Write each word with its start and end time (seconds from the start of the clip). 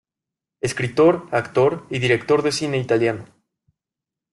Escritor, 0.61 1.27
actor 1.31 1.85
y 1.91 1.99
director 1.99 2.41
de 2.41 2.51
cine 2.51 2.79
italiano. 2.79 3.23